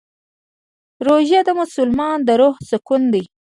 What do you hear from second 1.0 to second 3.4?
روژه د مسلمان د روح سکون دی.